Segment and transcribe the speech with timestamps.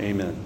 [0.00, 0.36] Amen.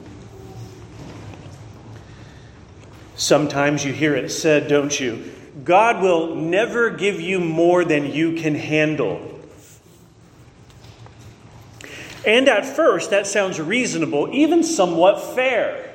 [3.16, 5.32] Sometimes you hear it said, don't you?
[5.64, 9.32] God will never give you more than you can handle.
[12.26, 15.94] And at first, that sounds reasonable, even somewhat fair.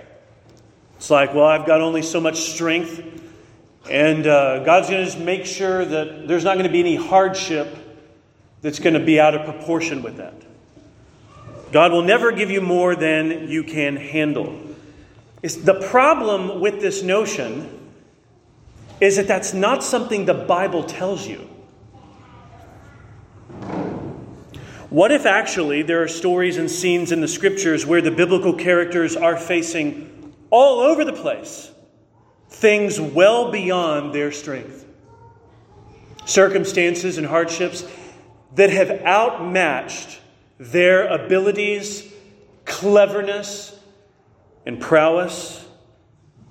[0.97, 3.03] It's like, well, I've got only so much strength,
[3.89, 6.95] and uh, God's going to just make sure that there's not going to be any
[6.95, 7.75] hardship
[8.61, 10.33] that's going to be out of proportion with that.
[11.71, 14.59] God will never give you more than you can handle.
[15.41, 17.79] It's the problem with this notion
[18.99, 21.49] is that that's not something the Bible tells you.
[24.91, 29.15] What if actually there are stories and scenes in the scriptures where the biblical characters
[29.15, 31.71] are facing all over the place
[32.49, 34.85] things well beyond their strength?
[36.25, 37.89] Circumstances and hardships
[38.55, 40.20] that have outmatched
[40.61, 42.07] their abilities,
[42.65, 43.77] cleverness,
[44.63, 45.65] and prowess?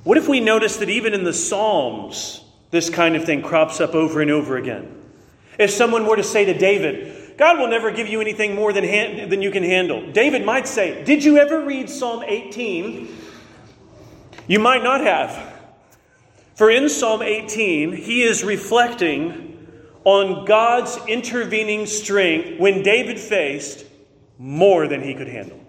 [0.02, 3.94] What if we notice that even in the Psalms, this kind of thing crops up
[3.94, 5.00] over and over again?
[5.58, 8.82] If someone were to say to David, God will never give you anything more than,
[8.82, 10.10] hand, than you can handle.
[10.10, 13.16] David might say, Did you ever read Psalm 18?
[14.48, 15.54] You might not have.
[16.56, 19.68] For in Psalm 18, he is reflecting
[20.02, 23.84] on God's intervening strength when David faced
[24.40, 25.60] more than he could handle.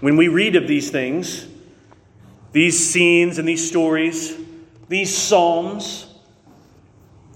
[0.00, 1.46] When we read of these things,
[2.52, 4.34] these scenes and these stories,
[4.88, 6.06] these psalms,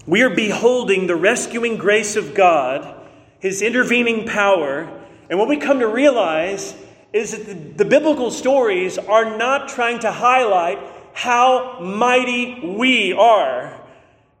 [0.07, 3.07] we are beholding the rescuing grace of God,
[3.39, 4.89] His intervening power,
[5.29, 6.75] and what we come to realize
[7.13, 10.79] is that the, the, biblical stories are not trying to highlight
[11.13, 13.79] how mighty we are.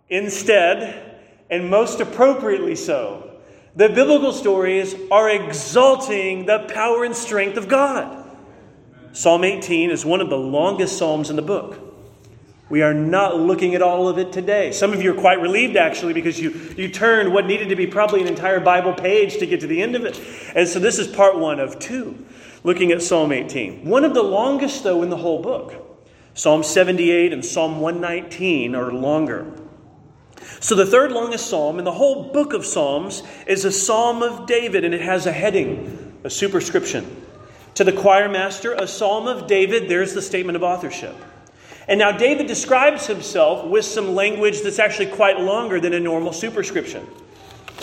[0.09, 3.26] Instead, and most appropriately so,
[3.77, 8.27] the biblical stories are exalting the power and strength of God.
[9.13, 11.79] Psalm 18 is one of the longest psalms in the book.
[12.69, 14.71] We are not looking at all of it today.
[14.71, 17.85] Some of you are quite relieved, actually, because you, you turned what needed to be
[17.85, 20.19] probably an entire Bible page to get to the end of it.
[20.55, 22.25] And so this is part one of two,
[22.63, 23.85] looking at Psalm 18.
[23.85, 26.01] One of the longest, though, in the whole book.
[26.33, 29.53] Psalm 78 and Psalm 119 are longer.
[30.59, 34.47] So the third longest psalm in the whole book of Psalms is a psalm of
[34.47, 37.23] David, and it has a heading, a superscription.
[37.75, 41.15] To the choir master, a psalm of David, there's the statement of authorship.
[41.87, 46.33] And now David describes himself with some language that's actually quite longer than a normal
[46.33, 47.07] superscription.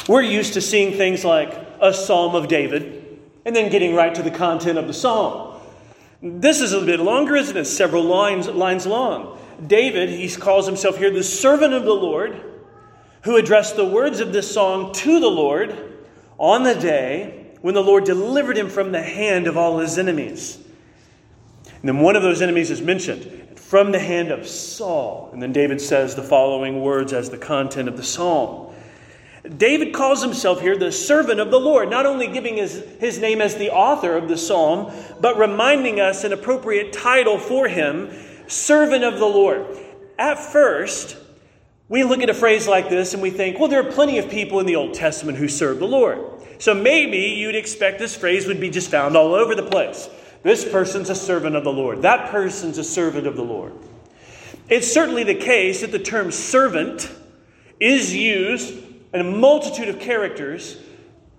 [0.09, 4.23] We're used to seeing things like a psalm of David and then getting right to
[4.23, 5.61] the content of the psalm.
[6.23, 7.67] This is a bit longer, isn't it?
[7.67, 9.39] Several lines, lines long.
[9.67, 12.53] David, he calls himself here the servant of the Lord,
[13.25, 15.77] who addressed the words of this song to the Lord
[16.39, 20.59] on the day when the Lord delivered him from the hand of all his enemies.
[21.65, 25.31] And then one of those enemies is mentioned from the hand of Saul.
[25.33, 28.75] And then David says the following words as the content of the psalm.
[29.57, 33.41] David calls himself here the servant of the Lord, not only giving his, his name
[33.41, 38.11] as the author of the psalm, but reminding us an appropriate title for him
[38.47, 39.67] servant of the Lord.
[40.19, 41.17] At first,
[41.89, 44.31] we look at a phrase like this and we think, well, there are plenty of
[44.31, 46.19] people in the Old Testament who serve the Lord.
[46.59, 50.09] So maybe you'd expect this phrase would be just found all over the place.
[50.43, 52.03] This person's a servant of the Lord.
[52.03, 53.72] That person's a servant of the Lord.
[54.69, 57.11] It's certainly the case that the term servant
[57.81, 58.75] is used
[59.12, 60.78] in a multitude of characters,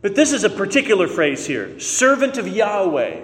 [0.01, 3.21] but this is a particular phrase here servant of Yahweh.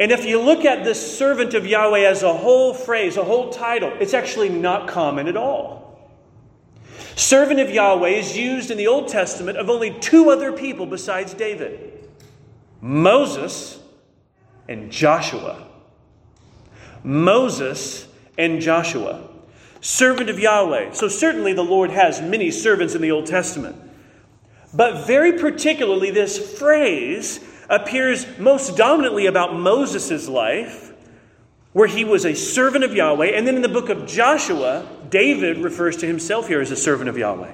[0.00, 3.50] And if you look at this servant of Yahweh as a whole phrase, a whole
[3.50, 5.81] title, it's actually not common at all.
[7.16, 11.34] Servant of Yahweh is used in the Old Testament of only two other people besides
[11.34, 12.08] David
[12.80, 13.78] Moses
[14.68, 15.68] and Joshua.
[17.04, 18.06] Moses
[18.38, 19.28] and Joshua,
[19.80, 20.92] servant of Yahweh.
[20.92, 23.76] So, certainly, the Lord has many servants in the Old Testament.
[24.72, 30.91] But very particularly, this phrase appears most dominantly about Moses' life,
[31.72, 33.28] where he was a servant of Yahweh.
[33.28, 37.08] And then in the book of Joshua, David refers to himself here as a servant
[37.08, 37.52] of Yahweh.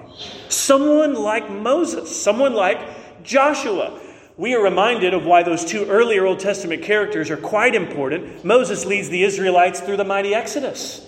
[0.48, 4.00] Someone like Moses, someone like Joshua
[4.38, 8.44] we are reminded of why those two earlier Old Testament characters are quite important.
[8.44, 11.04] Moses leads the Israelites through the mighty Exodus,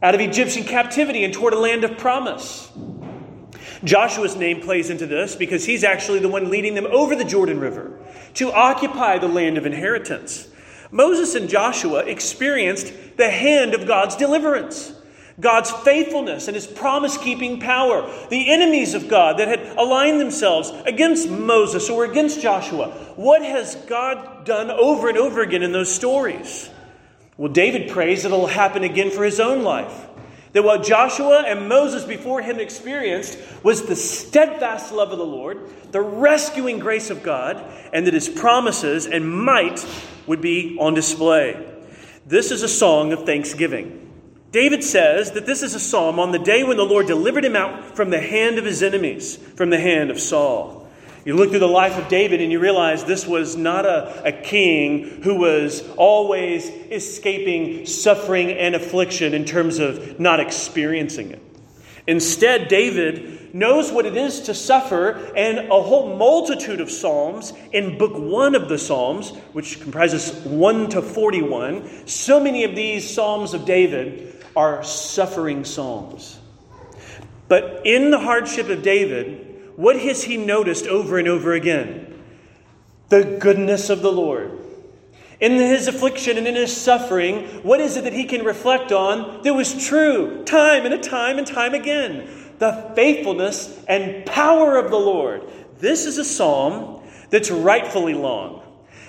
[0.00, 2.70] out of Egyptian captivity and toward a land of promise.
[3.82, 7.58] Joshua's name plays into this because he's actually the one leading them over the Jordan
[7.58, 7.98] River
[8.34, 10.46] to occupy the land of inheritance.
[10.90, 14.92] Moses and Joshua experienced the hand of God's deliverance.
[15.40, 20.70] God's faithfulness and his promise keeping power, the enemies of God that had aligned themselves
[20.84, 22.88] against Moses or against Joshua.
[23.16, 26.68] What has God done over and over again in those stories?
[27.38, 30.08] Well, David prays that it'll happen again for his own life.
[30.52, 35.60] That what Joshua and Moses before him experienced was the steadfast love of the Lord,
[35.92, 39.86] the rescuing grace of God, and that his promises and might
[40.26, 41.66] would be on display.
[42.26, 44.08] This is a song of thanksgiving.
[44.52, 47.54] David says that this is a psalm on the day when the Lord delivered him
[47.54, 50.79] out from the hand of his enemies, from the hand of Saul.
[51.24, 54.32] You look through the life of David and you realize this was not a, a
[54.32, 61.42] king who was always escaping suffering and affliction in terms of not experiencing it.
[62.06, 67.98] Instead, David knows what it is to suffer, and a whole multitude of Psalms in
[67.98, 73.54] Book 1 of the Psalms, which comprises 1 to 41, so many of these Psalms
[73.54, 76.38] of David are suffering Psalms.
[77.48, 79.49] But in the hardship of David,
[79.80, 82.22] what has he noticed over and over again?
[83.08, 84.58] The goodness of the Lord.
[85.40, 89.42] In his affliction and in his suffering, what is it that he can reflect on
[89.42, 92.28] that was true time and a time and time again?
[92.58, 95.48] The faithfulness and power of the Lord.
[95.78, 98.62] This is a psalm that's rightfully long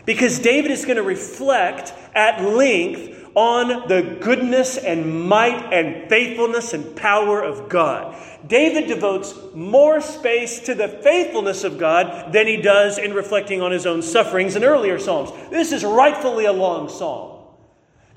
[0.05, 6.73] because David is going to reflect at length on the goodness and might and faithfulness
[6.73, 8.15] and power of God.
[8.47, 13.71] David devotes more space to the faithfulness of God than he does in reflecting on
[13.71, 15.31] his own sufferings in earlier Psalms.
[15.49, 17.45] This is rightfully a long psalm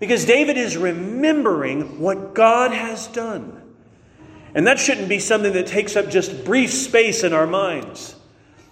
[0.00, 3.62] because David is remembering what God has done.
[4.54, 8.14] And that shouldn't be something that takes up just brief space in our minds.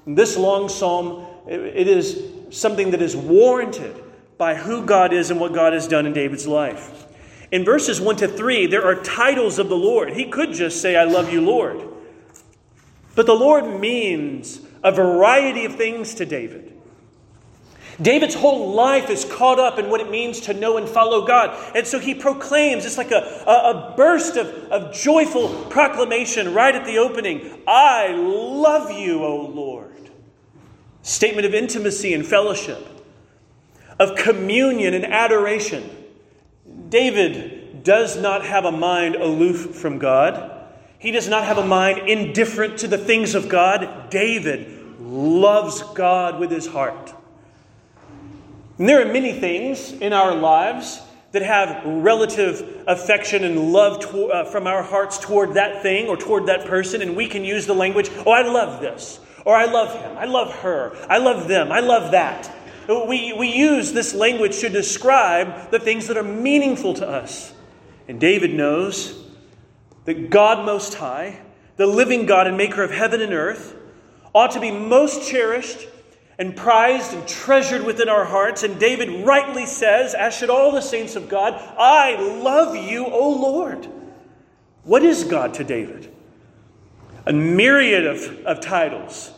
[0.06, 3.96] This long psalm, it is something that is warranted
[4.38, 7.06] by who God is and what God has done in David's life.
[7.52, 10.14] In verses 1 to 3, there are titles of the Lord.
[10.14, 11.86] He could just say, I love you, Lord.
[13.14, 16.72] But the Lord means a variety of things to David.
[18.00, 21.76] David's whole life is caught up in what it means to know and follow God.
[21.76, 26.74] And so he proclaims, it's like a, a, a, burst of, of joyful proclamation right
[26.74, 30.10] at the opening I love you, O Lord.
[31.02, 32.88] Statement of intimacy and fellowship
[34.00, 36.01] of communion and adoration.
[36.92, 40.68] David does not have a mind aloof from God.
[40.98, 44.10] He does not have a mind indifferent to the things of God.
[44.10, 47.14] David loves God with his heart.
[48.76, 51.00] And there are many things in our lives
[51.32, 56.18] that have relative affection and love to, uh, from our hearts toward that thing or
[56.18, 59.64] toward that person, and we can use the language, oh, I love this, or I
[59.64, 62.52] love him, I love her, I love them, I love that.
[62.88, 67.52] We, we use this language to describe the things that are meaningful to us.
[68.08, 69.22] And David knows
[70.04, 71.40] that God Most High,
[71.76, 73.76] the living God and maker of heaven and earth,
[74.34, 75.86] ought to be most cherished
[76.38, 78.62] and prized and treasured within our hearts.
[78.62, 83.30] And David rightly says, as should all the saints of God, I love you, O
[83.30, 83.88] Lord.
[84.84, 86.12] What is God to David?
[87.26, 89.30] A myriad of, of titles.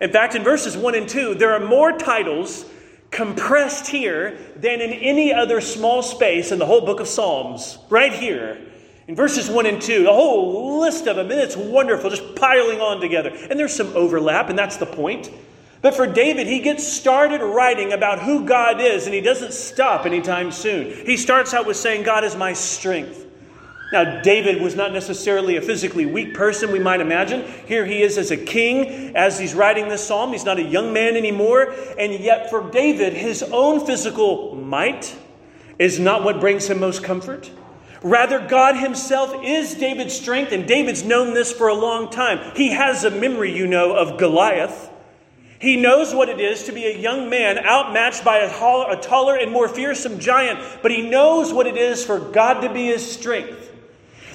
[0.00, 2.64] In fact, in verses 1 and 2, there are more titles
[3.10, 8.12] compressed here than in any other small space in the whole book of Psalms, right
[8.12, 8.58] here.
[9.08, 12.80] In verses 1 and 2, the whole list of them, and it's wonderful, just piling
[12.80, 13.30] on together.
[13.30, 15.30] And there's some overlap, and that's the point.
[15.82, 20.06] But for David, he gets started writing about who God is, and he doesn't stop
[20.06, 21.06] anytime soon.
[21.06, 23.26] He starts out with saying, God is my strength.
[23.92, 27.44] Now, David was not necessarily a physically weak person, we might imagine.
[27.66, 30.32] Here he is as a king as he's writing this psalm.
[30.32, 31.74] He's not a young man anymore.
[31.98, 35.16] And yet, for David, his own physical might
[35.78, 37.50] is not what brings him most comfort.
[38.02, 42.54] Rather, God Himself is David's strength, and David's known this for a long time.
[42.54, 44.88] He has a memory, you know, of Goliath.
[45.58, 49.52] He knows what it is to be a young man outmatched by a, taller and
[49.52, 53.59] more fearsome giant, but he knows what it is for God to be his strength.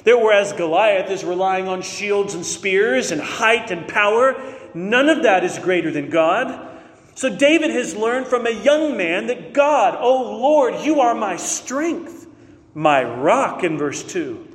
[0.06, 4.40] That whereas Goliath is relying on shields and spears and height and power,
[4.72, 6.78] none of that is greater than God.
[7.16, 11.36] So David has learned from a young man that God, oh Lord, you are my
[11.36, 12.28] strength,
[12.72, 14.46] my rock in verse 2,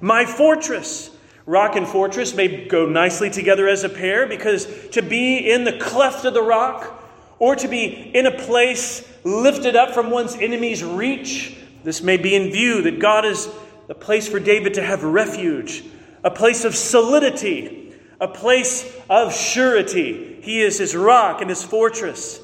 [0.00, 1.10] my fortress.
[1.44, 5.78] Rock and fortress may go nicely together as a pair because to be in the
[5.78, 7.04] cleft of the rock
[7.38, 12.34] or to be in a place lifted up from one's enemy's reach, this may be
[12.34, 13.48] in view that God is
[13.88, 15.84] a place for David to have refuge,
[16.24, 20.40] a place of solidity, a place of surety.
[20.42, 22.40] He is his rock and his fortress,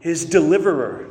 [0.00, 1.10] his deliverer.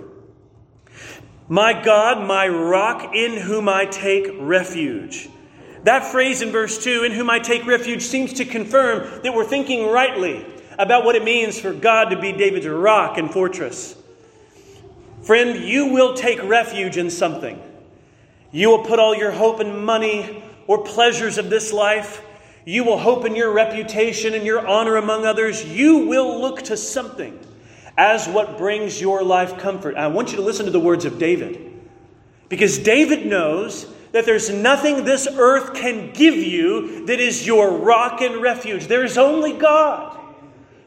[1.49, 5.29] My God, my rock in whom I take refuge.
[5.83, 9.45] That phrase in verse 2, in whom I take refuge, seems to confirm that we're
[9.45, 10.45] thinking rightly
[10.79, 13.95] about what it means for God to be David's rock and fortress.
[15.23, 17.61] Friend, you will take refuge in something.
[18.53, 22.22] You will put all your hope in money or pleasures of this life.
[22.65, 25.65] You will hope in your reputation and your honor among others.
[25.65, 27.38] You will look to something
[27.98, 29.95] as what brings your life comfort.
[29.95, 31.74] I want you to listen to the words of David.
[32.48, 38.22] Because David knows that there's nothing this earth can give you that is your rock
[38.22, 38.86] and refuge.
[38.86, 40.19] There's only God.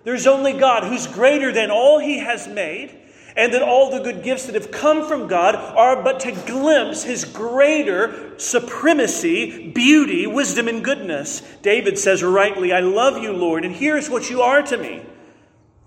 [0.04, 2.96] There's only God who's greater than all he has made,
[3.36, 7.02] and that all the good gifts that have come from God are but to glimpse
[7.02, 11.42] his greater supremacy, beauty, wisdom, and goodness.
[11.60, 15.02] David says rightly, I love you, Lord, and here's what you are to me.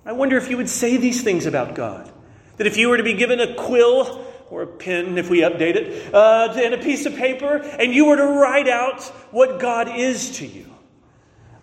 [0.06, 2.12] I wonder if you would say these things about God.
[2.58, 5.76] That if you were to be given a quill or a pen if we update
[5.76, 9.88] it, uh, and a piece of paper, and you were to write out what God
[9.96, 10.66] is to you.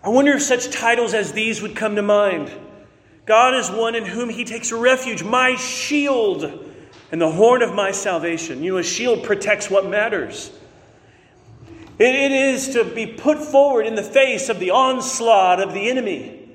[0.03, 2.51] I wonder if such titles as these would come to mind.
[3.27, 6.63] God is one in whom He takes refuge, my shield
[7.11, 8.63] and the horn of my salvation.
[8.63, 10.49] You know, a shield protects what matters.
[11.99, 15.89] It, it is to be put forward in the face of the onslaught of the
[15.89, 16.49] enemy.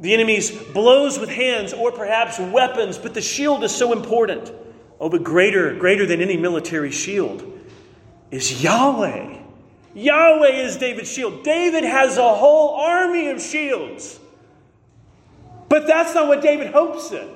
[0.00, 4.52] The enemy's blows with hands or perhaps weapons, but the shield is so important.
[5.00, 7.50] Oh, but greater, greater than any military shield
[8.30, 9.38] is Yahweh.
[9.94, 11.44] Yahweh is David's shield.
[11.44, 14.18] David has a whole army of shields.
[15.74, 17.28] But that's not what David hopes in.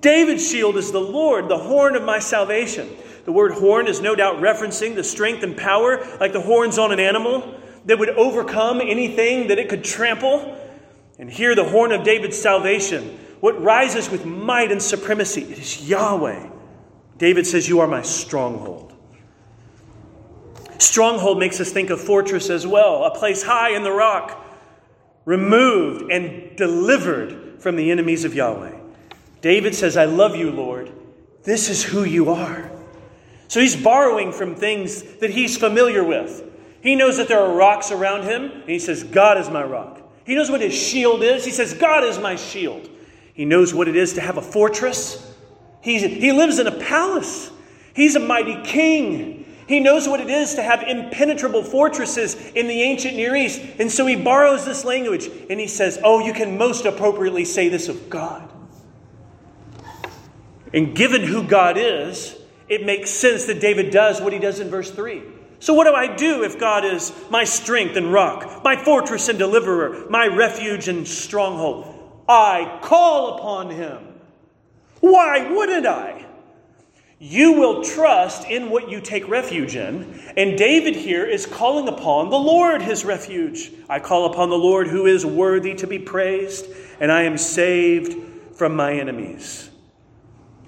[0.00, 2.88] David's shield is the Lord, the horn of my salvation.
[3.26, 6.90] The word horn is no doubt referencing the strength and power, like the horns on
[6.90, 10.58] an animal, that would overcome anything that it could trample.
[11.18, 15.42] And here, the horn of David's salvation what rises with might and supremacy.
[15.42, 16.48] It is Yahweh.
[17.18, 18.94] David says, You are my stronghold.
[20.78, 24.41] Stronghold makes us think of fortress as well, a place high in the rock,
[25.24, 28.76] removed and delivered from the enemies of Yahweh.
[29.40, 30.90] David says, I love you, Lord.
[31.44, 32.70] This is who you are.
[33.48, 36.44] So he's borrowing from things that he's familiar with.
[36.80, 40.00] He knows that there are rocks around him, and he says, God is my rock.
[40.24, 41.44] He knows what his shield is.
[41.44, 42.88] He says, God is my shield.
[43.34, 45.34] He knows what it is to have a fortress.
[45.80, 47.50] He's, he lives in a palace.
[47.94, 49.41] He's a mighty king.
[49.66, 53.60] He knows what it is to have impenetrable fortresses in the ancient Near East.
[53.78, 57.68] And so he borrows this language and he says, Oh, you can most appropriately say
[57.68, 58.50] this of God.
[60.74, 62.36] And given who God is,
[62.68, 65.22] it makes sense that David does what he does in verse 3.
[65.58, 69.38] So, what do I do if God is my strength and rock, my fortress and
[69.38, 72.22] deliverer, my refuge and stronghold?
[72.28, 73.98] I call upon him.
[75.00, 76.26] Why wouldn't I?
[77.24, 80.20] You will trust in what you take refuge in.
[80.36, 83.70] And David here is calling upon the Lord, his refuge.
[83.88, 86.66] I call upon the Lord who is worthy to be praised,
[86.98, 88.16] and I am saved
[88.56, 89.70] from my enemies.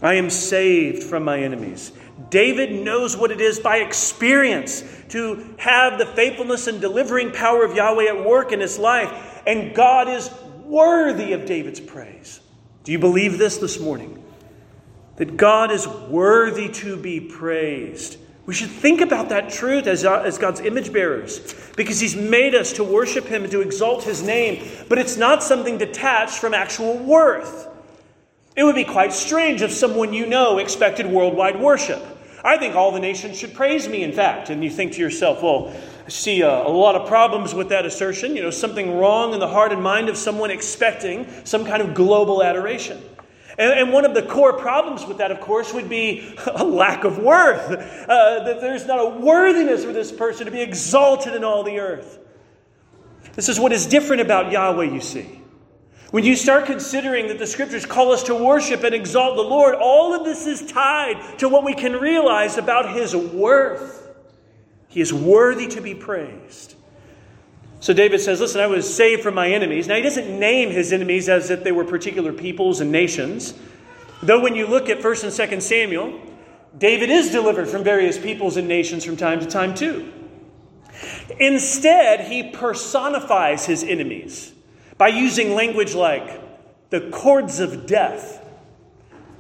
[0.01, 1.91] I am saved from my enemies.
[2.31, 7.75] David knows what it is by experience to have the faithfulness and delivering power of
[7.75, 9.43] Yahweh at work in his life.
[9.45, 10.31] And God is
[10.63, 12.39] worthy of David's praise.
[12.85, 14.24] Do you believe this this morning?
[15.17, 18.19] That God is worthy to be praised.
[18.47, 22.55] We should think about that truth as, uh, as God's image bearers because He's made
[22.55, 26.53] us to worship Him and to exalt His name, but it's not something detached from
[26.53, 27.69] actual worth.
[28.57, 32.03] It would be quite strange if someone you know expected worldwide worship.
[32.45, 34.51] I think all the nations should praise me, in fact.
[34.51, 37.87] And you think to yourself, well, I see a, a, lot of problems with that
[37.87, 38.37] assertion.
[38.37, 41.95] You know, something wrong in the heart and mind of someone expecting some kind of
[41.95, 43.03] global adoration.
[43.57, 47.19] And, one of the core problems with that, of course, would be a lack of
[47.19, 47.71] worth.
[47.71, 51.79] Uh, that there's not a worthiness for this person to be exalted in all the
[51.79, 52.19] earth.
[53.35, 55.41] This is what is different about Yahweh, you see.
[56.11, 59.75] When you start considering that the scriptures call us to worship and exalt the Lord,
[59.75, 64.15] all of this is tied to what we can realize about his worth.
[64.87, 66.77] He is worthy to be praised.
[67.85, 69.87] So David says, Listen, I was saved from my enemies.
[69.87, 73.53] Now, he doesn't name his enemies as if they were particular peoples and nations.
[74.23, 76.19] Though, when you look at 1st and 2nd Samuel,
[76.79, 80.11] David is delivered from various peoples and nations from time to time, too.
[81.39, 84.55] Instead, he personifies his enemies
[84.97, 86.41] by using language like
[86.89, 88.43] the cords of death,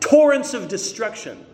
[0.00, 1.46] torrents of destruction,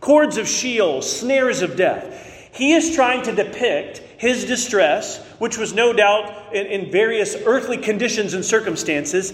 [0.00, 2.37] cords of Sheol, snares of death.
[2.52, 7.78] He is trying to depict his distress, which was no doubt in, in, various earthly
[7.78, 9.32] conditions and circumstances,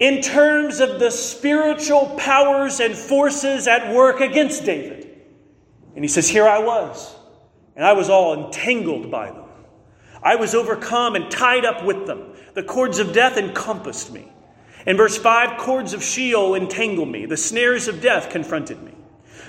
[0.00, 5.10] in terms of the spiritual powers and forces at work against David.
[5.94, 7.14] And he says, Here I was,
[7.76, 9.44] and I was all entangled by them.
[10.22, 12.34] I was overcome and tied up with them.
[12.54, 14.30] The cords of death encompassed me.
[14.86, 17.26] In verse 5, cords of Sheol entangled me.
[17.26, 18.93] The snares of death confronted me.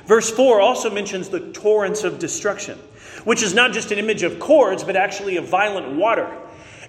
[0.05, 2.77] Verse 4 also mentions the torrents of destruction,
[3.23, 6.31] which is not just an image of cords, but actually of violent water.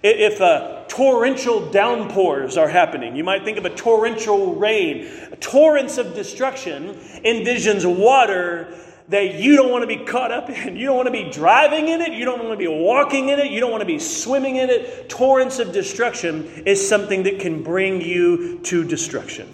[0.03, 5.09] If uh, torrential downpours are happening, you might think of a torrential rain.
[5.41, 6.95] Torrents of destruction
[7.25, 8.75] envisions water
[9.09, 10.77] that you don't want to be caught up in.
[10.77, 12.13] You don't want to be driving in it.
[12.13, 13.51] You don't want to be walking in it.
[13.51, 15.09] You don't want to be swimming in it.
[15.09, 19.53] Torrents of destruction is something that can bring you to destruction.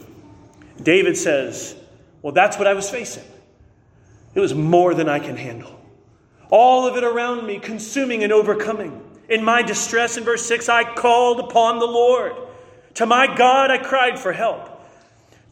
[0.82, 1.76] David says,
[2.22, 3.24] Well, that's what I was facing.
[4.34, 5.78] It was more than I can handle.
[6.50, 9.00] All of it around me, consuming and overcoming.
[9.28, 12.34] In my distress, in verse 6, I called upon the Lord.
[12.94, 14.68] To my God, I cried for help.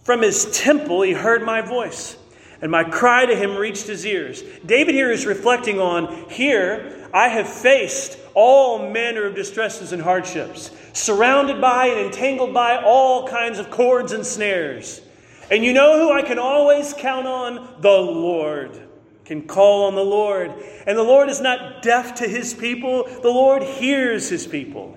[0.02, 2.16] From his temple, he heard my voice,
[2.60, 4.42] and my cry to him reached his ears.
[4.64, 10.70] David here is reflecting on here, I have faced all manner of distresses and hardships,
[10.92, 15.00] surrounded by and entangled by all kinds of cords and snares.
[15.50, 17.80] And you know who I can always count on?
[17.80, 18.80] The Lord.
[19.24, 20.52] Can call on the Lord.
[20.86, 24.96] And the Lord is not deaf to his people, the Lord hears his people.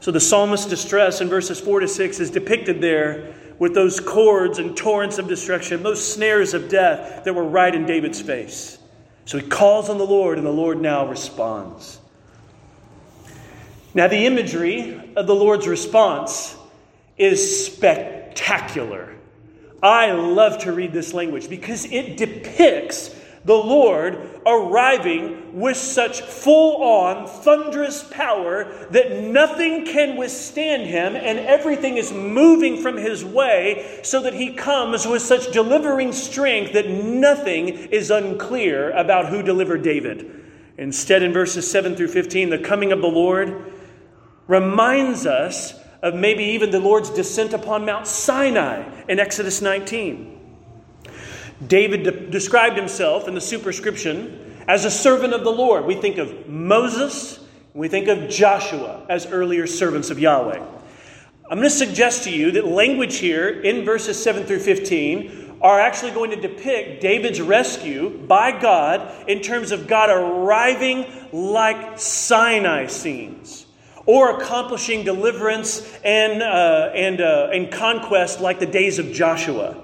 [0.00, 4.58] So the psalmist's distress in verses 4 to 6 is depicted there with those cords
[4.58, 8.78] and torrents of destruction, those snares of death that were right in David's face.
[9.26, 12.00] So he calls on the Lord, and the Lord now responds.
[13.92, 16.56] Now, the imagery of the Lord's response
[17.18, 19.14] is spectacular.
[19.82, 26.82] I love to read this language because it depicts the Lord arriving with such full
[26.82, 34.00] on, thunderous power that nothing can withstand him, and everything is moving from his way,
[34.02, 39.82] so that he comes with such delivering strength that nothing is unclear about who delivered
[39.82, 40.30] David.
[40.76, 43.72] Instead, in verses 7 through 15, the coming of the Lord
[44.48, 50.38] reminds us of maybe even the Lord's descent upon Mount Sinai in Exodus 19.
[51.66, 55.84] David de- described himself in the superscription as a servant of the Lord.
[55.84, 57.40] We think of Moses,
[57.74, 60.58] we think of Joshua as earlier servants of Yahweh.
[61.50, 65.78] I'm going to suggest to you that language here in verses 7 through 15 are
[65.78, 72.86] actually going to depict David's rescue by God in terms of God arriving like Sinai
[72.86, 73.66] scenes
[74.06, 79.82] or accomplishing deliverance and, uh, and, uh, and conquest like the days of Joshua.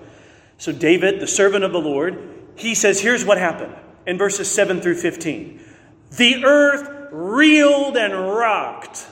[0.58, 2.18] So, David, the servant of the Lord,
[2.56, 3.74] he says, Here's what happened
[4.06, 5.60] in verses 7 through 15.
[6.12, 9.06] The earth reeled and rocked.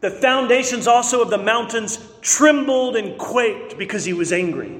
[0.00, 4.78] The foundations also of the mountains trembled and quaked because he was angry.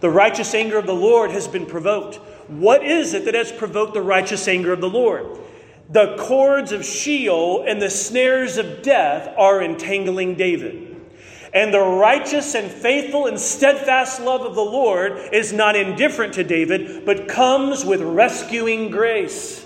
[0.00, 2.16] The righteous anger of the Lord has been provoked.
[2.48, 5.38] What is it that has provoked the righteous anger of the Lord?
[5.90, 10.96] The cords of Sheol and the snares of death are entangling David.
[11.52, 16.42] And the righteous and faithful and steadfast love of the Lord is not indifferent to
[16.42, 19.64] David, but comes with rescuing grace.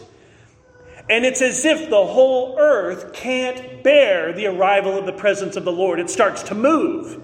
[1.08, 5.64] And it's as if the whole earth can't bear the arrival of the presence of
[5.64, 5.98] the Lord.
[5.98, 7.22] It starts to move.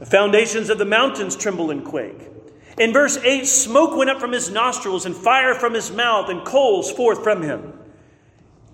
[0.00, 2.33] The foundations of the mountains tremble and quake.
[2.78, 6.44] In verse 8, smoke went up from his nostrils, and fire from his mouth, and
[6.44, 7.72] coals forth from him.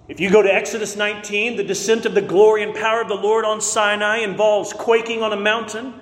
[0.09, 3.15] If you go to Exodus 19, the descent of the glory and power of the
[3.15, 5.95] Lord on Sinai involves quaking on a mountain,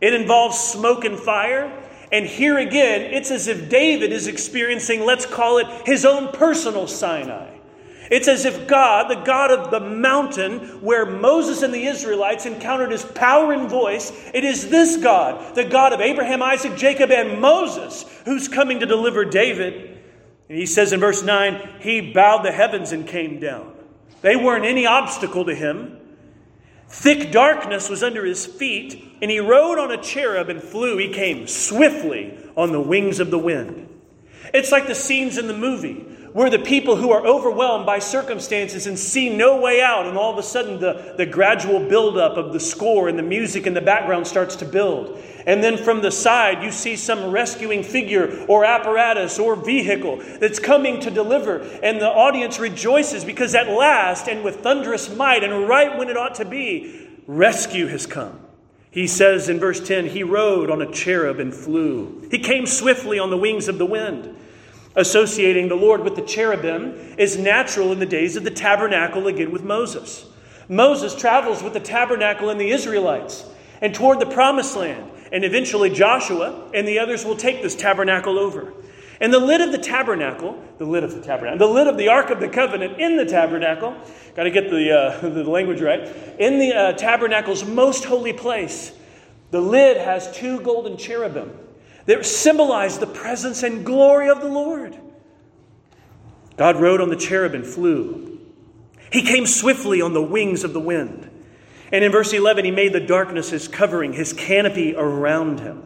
[0.00, 1.70] it involves smoke and fire.
[2.12, 6.86] And here again, it's as if David is experiencing, let's call it, his own personal
[6.86, 7.59] Sinai.
[8.10, 12.90] It's as if God, the God of the mountain where Moses and the Israelites encountered
[12.90, 17.40] his power and voice, it is this God, the God of Abraham, Isaac, Jacob, and
[17.40, 20.02] Moses, who's coming to deliver David.
[20.48, 23.72] And he says in verse 9, He bowed the heavens and came down.
[24.22, 25.96] They weren't any obstacle to him.
[26.88, 30.98] Thick darkness was under his feet, and he rode on a cherub and flew.
[30.98, 33.86] He came swiftly on the wings of the wind.
[34.52, 38.86] It's like the scenes in the movie where the people who are overwhelmed by circumstances
[38.86, 42.52] and see no way out, and all of a sudden the, the gradual buildup of
[42.52, 45.20] the score and the music in the background starts to build.
[45.46, 50.58] And then from the side, you see some rescuing figure or apparatus or vehicle that's
[50.58, 51.58] coming to deliver.
[51.58, 56.16] And the audience rejoices because at last, and with thunderous might, and right when it
[56.16, 58.38] ought to be, rescue has come.
[58.90, 62.26] He says in verse 10 He rode on a cherub and flew.
[62.30, 64.36] He came swiftly on the wings of the wind.
[64.96, 69.52] Associating the Lord with the cherubim is natural in the days of the tabernacle again
[69.52, 70.26] with Moses.
[70.68, 73.44] Moses travels with the tabernacle and the Israelites
[73.80, 75.10] and toward the promised land.
[75.32, 78.72] And eventually Joshua and the others will take this tabernacle over.
[79.20, 82.08] And the lid of the tabernacle, the lid of the tabernacle, the lid of the
[82.08, 83.94] Ark of the Covenant in the tabernacle,
[84.34, 86.00] got to get the, uh, the language right,
[86.38, 88.92] in the uh, tabernacle's most holy place,
[89.50, 91.52] the lid has two golden cherubim
[92.10, 94.98] that symbolized the presence and glory of the Lord.
[96.56, 98.40] God rode on the cherub and flew.
[99.12, 101.30] He came swiftly on the wings of the wind.
[101.92, 105.84] And in verse 11, he made the darkness his covering, his canopy around him.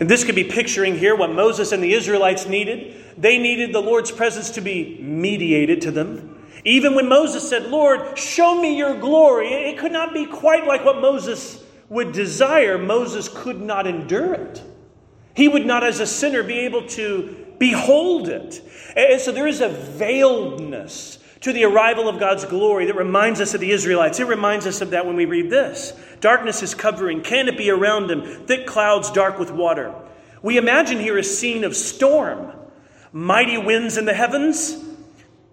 [0.00, 3.04] And this could be picturing here what Moses and the Israelites needed.
[3.16, 6.44] They needed the Lord's presence to be mediated to them.
[6.64, 10.84] Even when Moses said, Lord, show me your glory, it could not be quite like
[10.84, 12.76] what Moses would desire.
[12.76, 14.62] Moses could not endure it.
[15.36, 18.62] He would not, as a sinner, be able to behold it.
[18.96, 23.52] And so there is a veiledness to the arrival of God's glory that reminds us
[23.52, 24.18] of the Israelites.
[24.18, 25.92] It reminds us of that when we read this.
[26.20, 29.94] Darkness is covering, canopy around them, thick clouds dark with water.
[30.42, 32.52] We imagine here a scene of storm,
[33.12, 34.82] mighty winds in the heavens,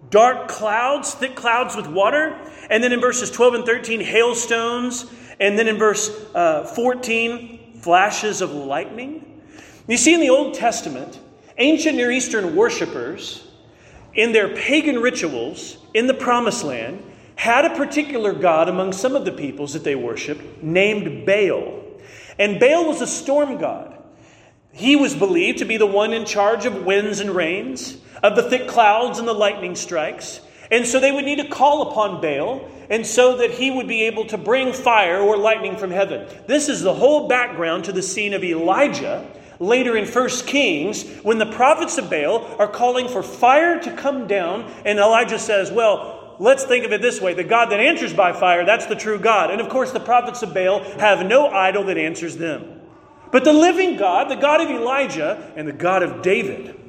[0.08, 2.38] dark clouds, thick clouds with water,
[2.70, 5.04] and then in verses 12 and 13, hailstones,
[5.38, 9.33] and then in verse uh, 14, flashes of lightning.
[9.86, 11.18] You see, in the Old Testament,
[11.58, 13.46] ancient Near Eastern worshippers,
[14.14, 17.02] in their pagan rituals, in the promised land
[17.36, 21.82] had a particular god among some of the peoples that they worshiped named Baal.
[22.38, 24.02] And Baal was a storm god.
[24.72, 28.48] He was believed to be the one in charge of winds and rains, of the
[28.48, 30.40] thick clouds and the lightning strikes.
[30.70, 34.04] And so they would need to call upon Baal, and so that he would be
[34.04, 36.26] able to bring fire or lightning from heaven.
[36.46, 39.26] This is the whole background to the scene of Elijah
[39.58, 44.26] later in 1 Kings when the prophets of Baal are calling for fire to come
[44.26, 48.12] down, and Elijah says, Well, let's think of it this way the God that answers
[48.12, 49.50] by fire, that's the true God.
[49.50, 52.80] And of course, the prophets of Baal have no idol that answers them.
[53.32, 56.80] But the living God, the God of Elijah, and the God of David,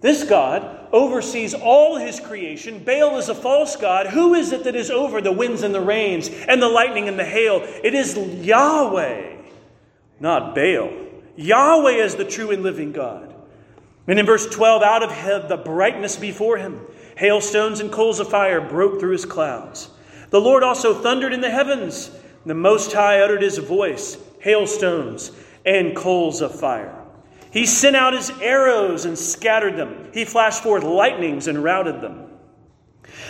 [0.00, 2.82] this God oversees all his creation.
[2.84, 4.08] Baal is a false God.
[4.08, 7.18] Who is it that is over the winds and the rains and the lightning and
[7.18, 7.60] the hail?
[7.62, 9.36] It is Yahweh,
[10.20, 11.05] not Baal.
[11.36, 13.34] Yahweh is the true and living God.
[14.06, 16.80] And in verse 12, out of heaven, the brightness before him,
[17.16, 19.90] hailstones and coals of fire broke through his clouds.
[20.30, 22.10] The Lord also thundered in the heavens.
[22.44, 25.32] The Most High uttered his voice, hailstones
[25.64, 26.94] and coals of fire.
[27.52, 30.10] He sent out his arrows and scattered them.
[30.12, 32.30] He flashed forth lightnings and routed them.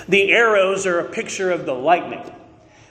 [0.08, 2.22] The arrows are a picture of the lightning.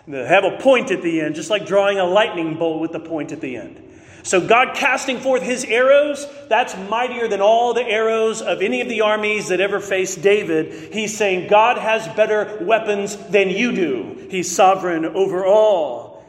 [0.08, 2.99] They have a point at the end, just like drawing a lightning bolt with the
[2.99, 3.82] point at the end.
[4.26, 8.90] So, God casting forth his arrows, that's mightier than all the arrows of any of
[8.90, 10.92] the armies that ever faced David.
[10.92, 14.28] He's saying, God has better weapons than you do.
[14.32, 16.26] He's sovereign over all.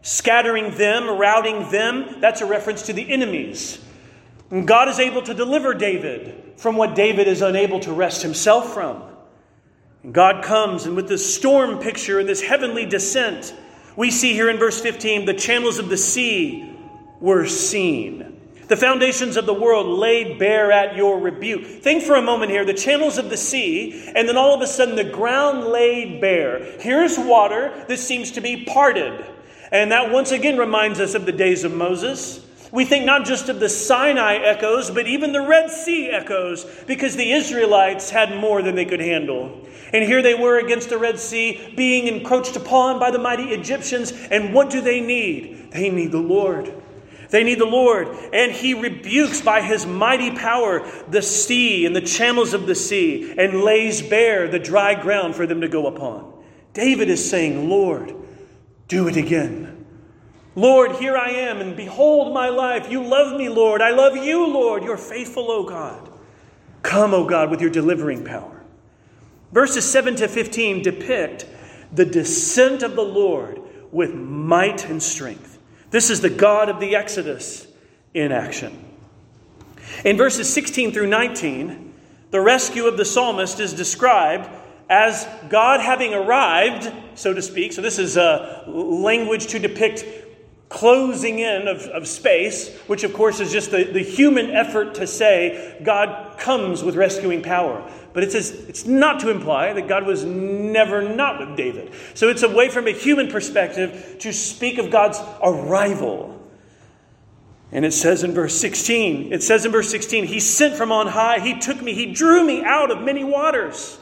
[0.00, 3.78] Scattering them, routing them, that's a reference to the enemies.
[4.50, 8.72] And God is able to deliver David from what David is unable to wrest himself
[8.72, 9.02] from.
[10.04, 13.54] And God comes, and with this storm picture and this heavenly descent,
[13.94, 16.69] we see here in verse 15 the channels of the sea
[17.20, 18.40] were seen.
[18.68, 21.64] The foundations of the world laid bare at your rebuke.
[21.64, 24.66] Think for a moment here the channels of the sea, and then all of a
[24.66, 26.78] sudden the ground laid bare.
[26.78, 29.26] Here's water that seems to be parted.
[29.72, 32.46] And that once again reminds us of the days of Moses.
[32.70, 37.16] We think not just of the Sinai echoes, but even the Red Sea echoes, because
[37.16, 39.66] the Israelites had more than they could handle.
[39.92, 44.12] And here they were against the Red Sea, being encroached upon by the mighty Egyptians.
[44.30, 45.72] And what do they need?
[45.72, 46.79] They need the Lord.
[47.30, 48.08] They need the Lord.
[48.32, 53.34] And he rebukes by his mighty power the sea and the channels of the sea
[53.38, 56.32] and lays bare the dry ground for them to go upon.
[56.72, 58.14] David is saying, Lord,
[58.88, 59.86] do it again.
[60.56, 62.90] Lord, here I am, and behold my life.
[62.90, 63.80] You love me, Lord.
[63.80, 64.82] I love you, Lord.
[64.82, 66.10] You're faithful, O God.
[66.82, 68.62] Come, O God, with your delivering power.
[69.52, 71.46] Verses 7 to 15 depict
[71.92, 75.49] the descent of the Lord with might and strength.
[75.90, 77.66] This is the God of the Exodus
[78.14, 78.84] in action.
[80.04, 81.94] In verses 16 through 19,
[82.30, 84.48] the rescue of the psalmist is described
[84.88, 87.72] as God having arrived, so to speak.
[87.72, 90.04] So, this is a language to depict
[90.68, 95.06] closing in of, of space, which of course is just the, the human effort to
[95.06, 97.88] say God comes with rescuing power.
[98.12, 101.92] But it says it's not to imply that God was never not with David.
[102.14, 106.36] So it's a way from a human perspective to speak of God's arrival.
[107.72, 111.06] And it says in verse 16, it says in verse 16, He sent from on
[111.06, 113.96] high, He took me, He drew me out of many waters.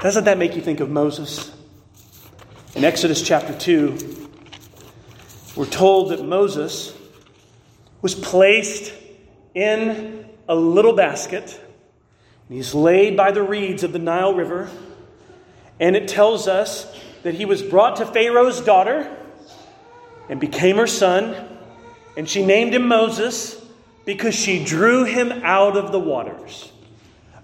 [0.00, 1.52] Doesn't that make you think of Moses?
[2.76, 4.28] In Exodus chapter 2,
[5.56, 6.96] we're told that Moses
[8.00, 8.92] was placed
[9.54, 11.60] in a little basket.
[12.48, 14.70] He's laid by the reeds of the Nile River.
[15.80, 16.86] And it tells us
[17.22, 19.14] that he was brought to Pharaoh's daughter
[20.28, 21.36] and became her son.
[22.16, 23.62] And she named him Moses
[24.04, 26.72] because she drew him out of the waters.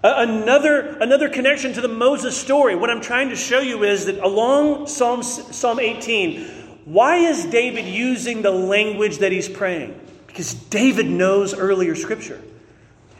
[0.03, 2.75] Another, another connection to the Moses story.
[2.75, 6.41] What I'm trying to show you is that along Psalm, Psalm 18,
[6.85, 9.99] why is David using the language that he's praying?
[10.27, 12.39] Because David knows earlier scripture.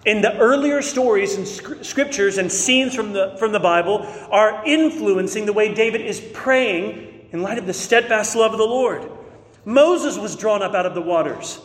[0.05, 1.47] In the earlier stories and
[1.85, 7.27] scriptures and scenes from the, from the Bible are influencing the way David is praying
[7.31, 9.09] in light of the steadfast love of the Lord.
[9.65, 11.59] Moses was drawn up out of the waters.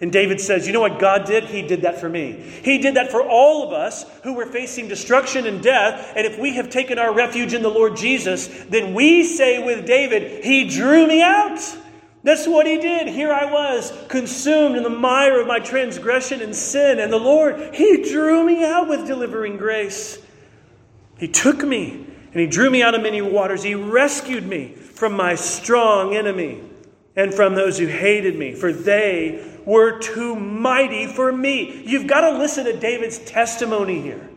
[0.00, 1.44] And David says, You know what God did?
[1.44, 2.32] He did that for me.
[2.62, 6.12] He did that for all of us who were facing destruction and death.
[6.14, 9.86] And if we have taken our refuge in the Lord Jesus, then we say with
[9.86, 11.60] David, He drew me out.
[12.26, 13.06] That's what He did.
[13.06, 16.98] Here I was, consumed in the mire of my transgression and sin.
[16.98, 20.18] And the Lord, He drew me out with delivering grace.
[21.18, 21.92] He took me
[22.32, 23.62] and He drew me out of many waters.
[23.62, 26.62] He rescued me from my strong enemy
[27.14, 31.84] and from those who hated me, for they were too mighty for me.
[31.86, 34.28] You've got to listen to David's testimony here.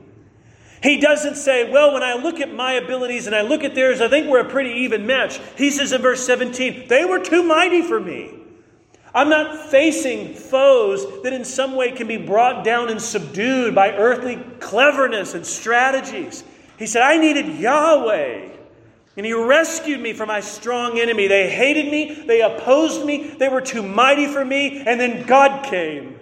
[0.81, 4.01] He doesn't say, Well, when I look at my abilities and I look at theirs,
[4.01, 5.39] I think we're a pretty even match.
[5.57, 8.33] He says in verse 17, They were too mighty for me.
[9.13, 13.91] I'm not facing foes that in some way can be brought down and subdued by
[13.93, 16.43] earthly cleverness and strategies.
[16.77, 18.49] He said, I needed Yahweh.
[19.17, 21.27] And he rescued me from my strong enemy.
[21.27, 25.65] They hated me, they opposed me, they were too mighty for me, and then God
[25.65, 26.18] came.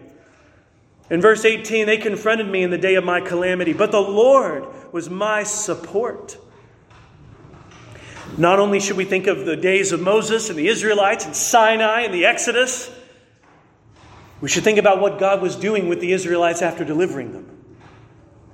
[1.09, 4.65] In verse 18, they confronted me in the day of my calamity, but the Lord
[4.91, 6.37] was my support.
[8.37, 12.01] Not only should we think of the days of Moses and the Israelites and Sinai
[12.01, 12.91] and the Exodus,
[14.41, 17.49] we should think about what God was doing with the Israelites after delivering them.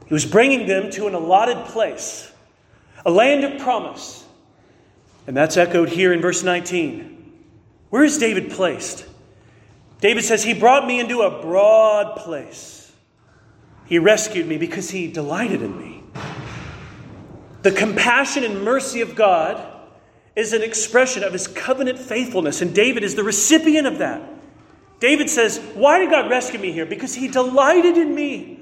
[0.07, 2.31] He was bringing them to an allotted place,
[3.05, 4.23] a land of promise
[5.27, 7.33] and that's echoed here in verse 19.
[7.89, 9.05] Where is David placed?
[10.03, 12.91] David says, He brought me into a broad place.
[13.85, 16.03] He rescued me because He delighted in me.
[17.61, 19.65] The compassion and mercy of God
[20.35, 24.21] is an expression of His covenant faithfulness, and David is the recipient of that.
[24.99, 26.85] David says, Why did God rescue me here?
[26.85, 28.59] Because He delighted in me.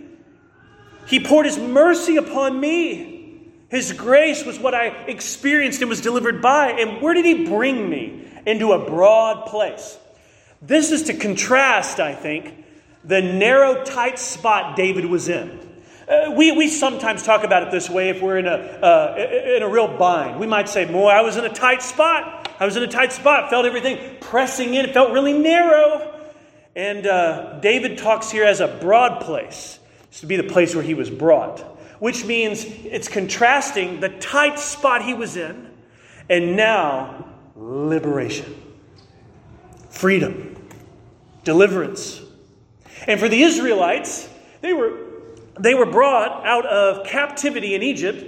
[1.08, 3.49] He poured His mercy upon me.
[3.69, 6.73] His grace was what I experienced and was delivered by.
[6.73, 8.27] And where did He bring me?
[8.45, 9.97] Into a broad place.
[10.62, 12.65] This is to contrast, I think,
[13.04, 15.60] the narrow, tight spot David was in.
[16.08, 19.15] Uh, we, we sometimes talk about it this way if we're in a, uh,
[19.56, 20.39] in a real bind.
[20.39, 22.54] We might say, Boy, I was in a tight spot.
[22.60, 26.19] I was in a tight spot, felt everything pressing in, it felt really narrow.
[26.76, 29.80] And uh, David talks here as a broad place.
[30.10, 31.65] It's to be the place where he was brought
[32.02, 35.69] which means it's contrasting the tight spot he was in
[36.28, 38.60] and now liberation,
[39.91, 40.51] freedom,
[41.43, 42.21] deliverance.
[43.08, 44.30] And for the Israelites,
[44.62, 44.97] they were,
[45.60, 48.25] they were brought out of captivity in Egypt.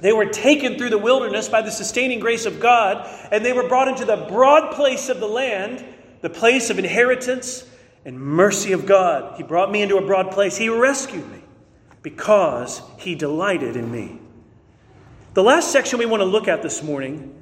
[0.00, 3.68] They were taken through the wilderness by the sustaining grace of God, and they were
[3.68, 5.84] brought into the broad place of the land,
[6.22, 7.66] the place of inheritance
[8.04, 9.36] and mercy of God.
[9.36, 10.56] He brought me into a broad place.
[10.56, 11.42] He rescued me
[12.02, 14.18] because he delighted in me.
[15.34, 17.40] The last section we want to look at this morning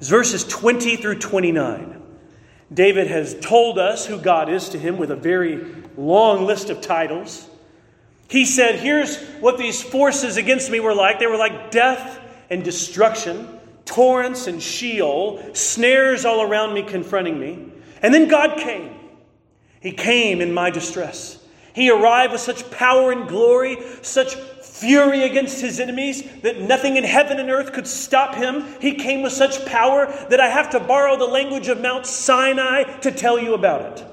[0.00, 2.01] is verses 20 through 29.
[2.72, 5.64] David has told us who God is to him with a very
[5.96, 7.48] long list of titles.
[8.28, 11.18] He said, Here's what these forces against me were like.
[11.18, 17.72] They were like death and destruction, torrents and Sheol, snares all around me confronting me.
[18.00, 18.94] And then God came.
[19.80, 21.38] He came in my distress.
[21.74, 24.36] He arrived with such power and glory, such
[24.82, 28.64] fury against his enemies that nothing in heaven and earth could stop him.
[28.80, 32.82] He came with such power that I have to borrow the language of Mount Sinai
[33.00, 34.06] to tell you about it.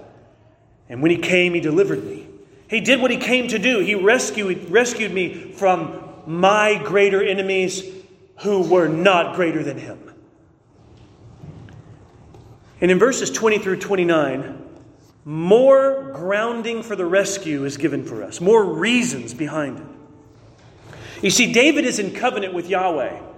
[0.88, 2.28] And when he came, he delivered me.
[2.70, 3.80] He did what he came to do.
[3.80, 7.84] He rescued, rescued me from my greater enemies
[8.42, 10.00] who were not greater than him.
[12.80, 14.66] And in verses 20 through 29,
[15.26, 19.86] more grounding for the rescue is given for us, more reasons behind it.
[21.22, 23.29] You see, David is in covenant with Yahweh.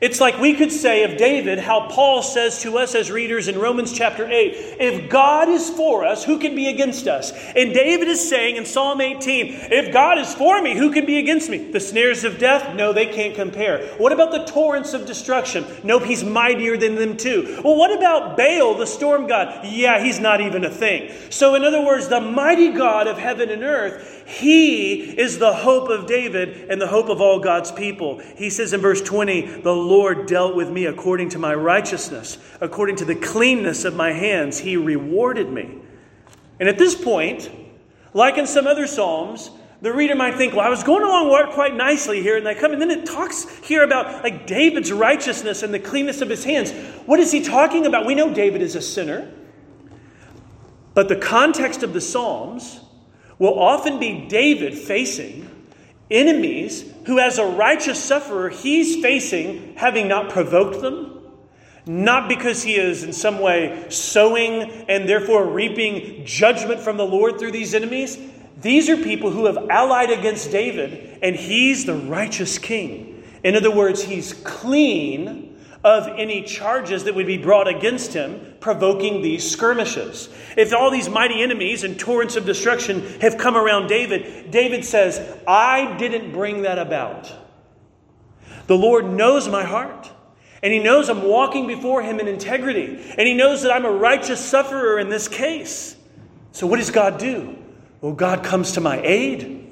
[0.00, 3.58] It's like we could say of David how Paul says to us as readers in
[3.58, 7.32] Romans chapter 8 if God is for us, who can be against us?
[7.32, 11.18] And David is saying in Psalm 18 if God is for me, who can be
[11.18, 11.58] against me?
[11.70, 12.74] The snares of death?
[12.74, 13.86] No, they can't compare.
[13.96, 15.64] What about the torrents of destruction?
[15.82, 17.60] Nope, he's mightier than them too.
[17.64, 19.64] Well, what about Baal, the storm god?
[19.64, 21.12] Yeah, he's not even a thing.
[21.30, 25.88] So, in other words, the mighty God of heaven and earth he is the hope
[25.88, 28.18] of David and the hope of all God's people.
[28.36, 32.96] He says in verse 20, The Lord dealt with me according to my righteousness, according
[32.96, 35.78] to the cleanness of my hands, he rewarded me.
[36.58, 37.50] And at this point,
[38.12, 39.50] like in some other Psalms,
[39.82, 42.72] the reader might think, well, I was going along quite nicely here, and I come,
[42.72, 46.72] and then it talks here about like David's righteousness and the cleanness of his hands.
[47.06, 48.06] What is he talking about?
[48.06, 49.30] We know David is a sinner,
[50.94, 52.80] but the context of the Psalms
[53.38, 55.50] will often be David facing
[56.10, 61.20] enemies who, as a righteous sufferer, he's facing having not provoked them,
[61.86, 67.38] not because he is in some way sowing and therefore reaping judgment from the Lord
[67.38, 68.18] through these enemies.
[68.60, 73.22] These are people who have allied against David, and he's the righteous king.
[73.44, 75.45] In other words, he's clean
[75.84, 80.28] of any charges that would be brought against him, provoking these skirmishes.
[80.56, 85.20] If all these mighty enemies and torrents of destruction have come around David, David says,
[85.46, 87.32] I didn't bring that about.
[88.66, 90.10] The Lord knows my heart.
[90.62, 92.86] And he knows I'm walking before him in integrity.
[92.86, 95.94] And he knows that I'm a righteous sufferer in this case.
[96.52, 97.56] So, what does God do?
[98.00, 99.70] Well, God comes to my aid.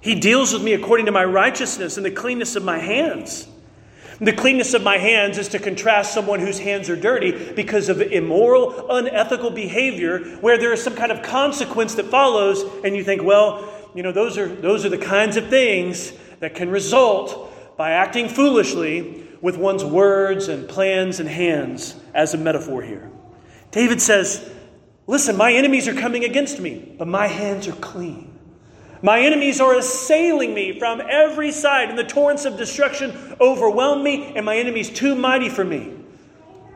[0.00, 3.46] He deals with me according to my righteousness and the cleanness of my hands.
[4.20, 8.02] The cleanness of my hands is to contrast someone whose hands are dirty because of
[8.02, 13.22] immoral, unethical behavior where there is some kind of consequence that follows, and you think,
[13.22, 17.92] well, you know, those are, those are the kinds of things that can result by
[17.92, 23.10] acting foolishly with one's words and plans and hands, as a metaphor here.
[23.70, 24.52] David says,
[25.06, 28.29] Listen, my enemies are coming against me, but my hands are clean.
[29.02, 34.34] My enemies are assailing me from every side, and the torrents of destruction overwhelm me,
[34.36, 35.94] and my enemies too mighty for me.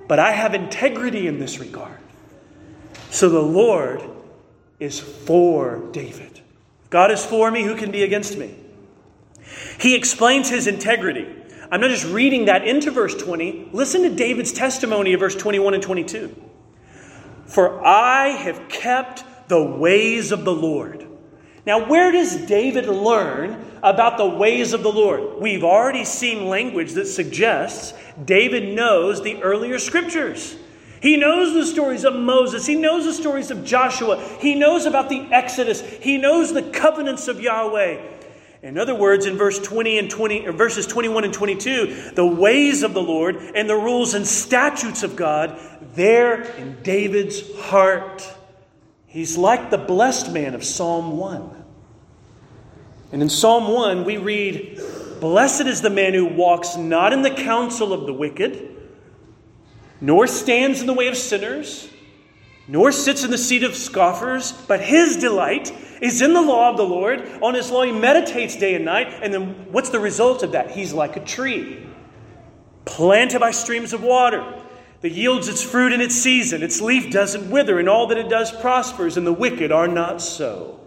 [0.09, 1.99] But I have integrity in this regard.
[3.11, 4.03] So the Lord
[4.81, 6.41] is for David.
[6.91, 8.55] God is for me, who can be against me?
[9.79, 11.27] He explains his integrity.
[11.71, 13.71] I'm not just reading that into verse 20.
[13.73, 16.35] Listen to David's testimony of verse 21 and 22.
[17.47, 21.07] For I have kept the ways of the Lord.
[21.66, 25.40] Now, where does David learn about the ways of the Lord?
[25.40, 30.57] We've already seen language that suggests David knows the earlier scriptures.
[31.00, 32.66] He knows the stories of Moses.
[32.66, 34.22] He knows the stories of Joshua.
[34.40, 35.81] He knows about the Exodus.
[35.81, 38.00] He knows the covenants of Yahweh.
[38.62, 42.94] In other words, in verse 20 and 20, verses 21 and 22, the ways of
[42.94, 45.61] the Lord and the rules and statutes of God,
[45.94, 48.27] they're in David's heart.
[49.14, 51.64] He's like the blessed man of Psalm 1.
[53.12, 54.81] And in Psalm 1, we read,
[55.20, 58.77] Blessed is the man who walks not in the counsel of the wicked,
[60.00, 61.88] nor stands in the way of sinners,
[62.66, 65.72] nor sits in the seat of scoffers, but his delight
[66.03, 67.20] is in the law of the Lord.
[67.40, 69.14] On his law he meditates day and night.
[69.22, 70.72] And then what's the result of that?
[70.72, 71.87] He's like a tree
[72.85, 74.63] planted by streams of water
[75.05, 76.62] that yields its fruit in its season.
[76.62, 80.23] Its leaf doesn't wither, and all that it does prospers, and the wicked are not
[80.23, 80.81] so.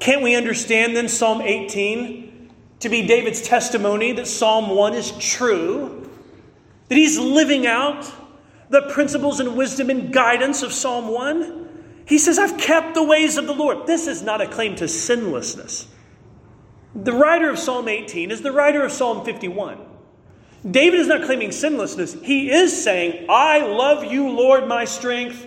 [0.00, 6.10] Can't we understand then Psalm 18 to be David's testimony that Psalm 1 is true?
[6.88, 8.10] That he's living out
[8.70, 11.68] the principles and wisdom and guidance of Psalm 1?
[12.06, 13.86] He says, I've kept the ways of the Lord.
[13.86, 15.86] This is not a claim to sinlessness.
[16.94, 19.92] The writer of Psalm 18 is the writer of Psalm 51.
[20.68, 22.14] David is not claiming sinlessness.
[22.22, 25.46] He is saying, I love you, Lord, my strength.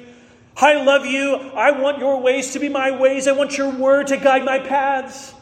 [0.55, 1.35] I love you.
[1.35, 3.27] I want your ways to be my ways.
[3.27, 5.33] I want your word to guide my paths.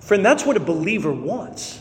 [0.00, 1.80] Friend, that's what a believer wants.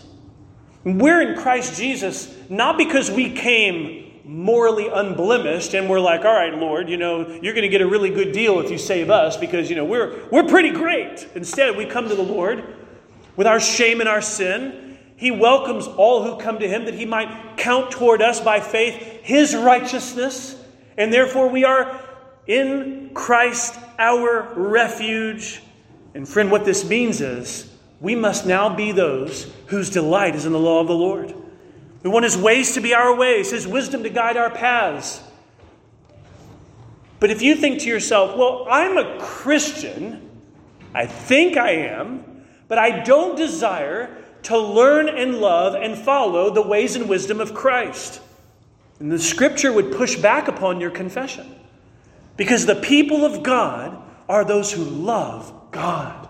[0.83, 6.53] We're in Christ Jesus not because we came morally unblemished and we're like, all right,
[6.53, 9.35] Lord, you know, you're going to get a really good deal if you save us
[9.35, 11.27] because, you know, we're, we're pretty great.
[11.35, 12.63] Instead, we come to the Lord
[13.35, 17.05] with our shame and our sin he welcomes all who come to him that he
[17.05, 20.55] might count toward us by faith his righteousness,
[20.97, 21.99] and therefore we are
[22.47, 25.61] in Christ our refuge.
[26.13, 27.71] And friend, what this means is
[28.01, 31.33] we must now be those whose delight is in the law of the Lord.
[32.03, 35.21] We want his ways to be our ways, his wisdom to guide our paths.
[37.19, 40.29] But if you think to yourself, well, I'm a Christian,
[40.93, 46.61] I think I am, but I don't desire to learn and love and follow the
[46.61, 48.21] ways and wisdom of Christ.
[48.99, 51.55] And the scripture would push back upon your confession.
[52.37, 56.27] Because the people of God are those who love God.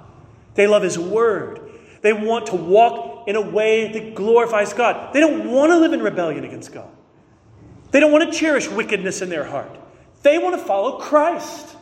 [0.56, 1.72] They love His Word.
[2.02, 5.14] They want to walk in a way that glorifies God.
[5.14, 6.90] They don't want to live in rebellion against God.
[7.92, 9.78] They don't want to cherish wickedness in their heart.
[10.24, 11.76] They want to follow Christ.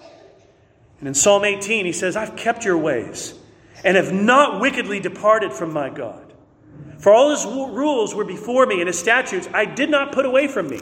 [1.00, 3.34] And in Psalm 18, he says, I've kept your ways
[3.84, 6.21] and have not wickedly departed from my God.
[7.02, 10.48] For all his rules were before me and his statutes I did not put away
[10.48, 10.80] from me.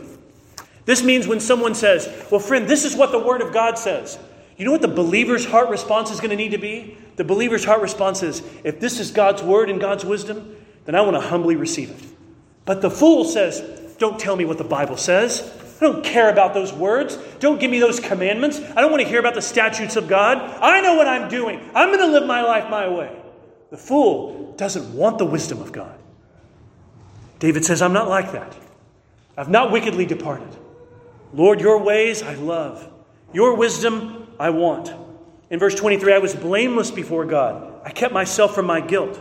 [0.84, 4.20] This means when someone says, Well, friend, this is what the Word of God says.
[4.58, 6.98] You know what the believer's heart response is going to need to be?
[7.16, 10.56] The believer's heart response is, If this is God's Word and God's wisdom,
[10.86, 12.04] then I want to humbly receive it.
[12.66, 13.62] But the fool says,
[13.98, 15.56] Don't tell me what the Bible says.
[15.80, 17.18] I don't care about those words.
[17.40, 18.60] Don't give me those commandments.
[18.60, 20.38] I don't want to hear about the statutes of God.
[20.60, 21.62] I know what I'm doing.
[21.74, 23.16] I'm going to live my life my way.
[23.70, 25.99] The fool doesn't want the wisdom of God.
[27.40, 28.56] David says, I'm not like that.
[29.38, 30.50] I've not wickedly departed.
[31.34, 32.88] Lord, your ways I love,
[33.34, 34.92] your wisdom I want.
[35.50, 37.82] In verse 23, I was blameless before God.
[37.84, 39.20] I kept myself from my guilt.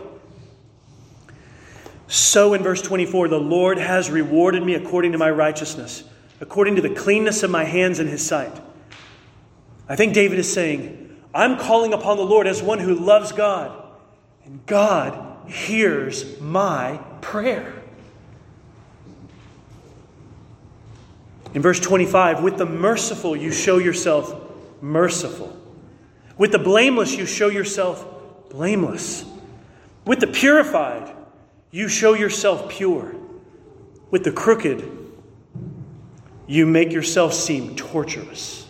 [2.07, 6.03] So in verse 24, the Lord has rewarded me according to my righteousness
[6.41, 8.53] according to the cleanness of my hands in his sight.
[9.87, 13.71] I think David is saying, I'm calling upon the Lord as one who loves God,
[14.45, 17.78] and God hears my prayer.
[21.53, 24.35] In verse 25, with the merciful you show yourself
[24.81, 25.55] merciful.
[26.37, 28.05] With the blameless you show yourself
[28.49, 29.25] blameless.
[30.05, 31.15] With the purified
[31.71, 33.15] you show yourself pure.
[34.11, 34.97] With the crooked
[36.47, 38.67] you make yourself seem torturous.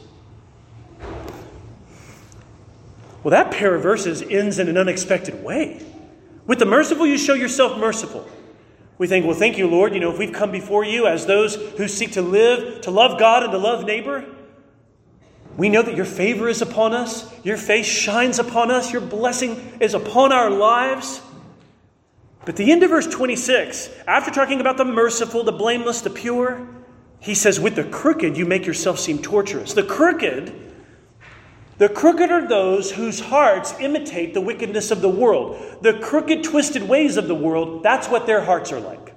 [3.24, 5.86] Well, that pair of verses ends in an unexpected way.
[6.48, 8.28] With the merciful, you show yourself merciful.
[9.00, 9.94] We think, well, thank you, Lord.
[9.94, 13.18] You know, if we've come before you as those who seek to live, to love
[13.18, 14.26] God and to love neighbor,
[15.58, 19.78] we know that your favor is upon us, your face shines upon us, your blessing
[19.80, 21.22] is upon our lives.
[22.46, 26.68] But the end of verse 26, after talking about the merciful, the blameless, the pure,
[27.22, 29.74] he says, with the crooked, you make yourself seem torturous.
[29.74, 30.69] The crooked,
[31.80, 35.78] the crooked are those whose hearts imitate the wickedness of the world.
[35.82, 39.16] The crooked, twisted ways of the world, that's what their hearts are like.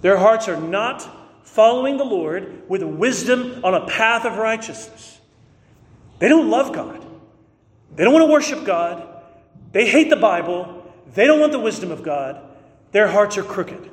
[0.00, 1.08] Their hearts are not
[1.42, 5.18] following the Lord with wisdom on a path of righteousness.
[6.20, 7.04] They don't love God.
[7.96, 9.04] They don't want to worship God.
[9.72, 10.86] They hate the Bible.
[11.14, 12.40] They don't want the wisdom of God.
[12.92, 13.90] Their hearts are crooked.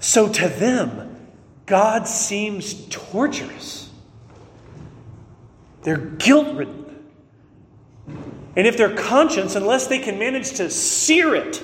[0.00, 1.28] So to them,
[1.64, 3.87] God seems torturous.
[5.88, 6.84] They're guilt ridden.
[8.56, 11.62] And if their conscience, unless they can manage to sear it,